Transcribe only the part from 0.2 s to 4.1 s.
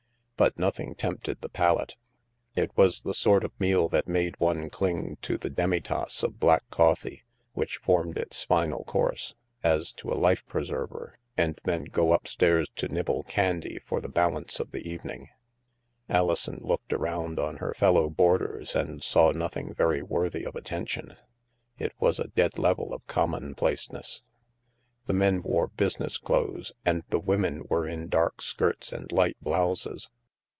But nothing tempted the palate. It was the sort of meal that